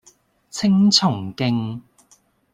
[0.49, 1.79] 青松徑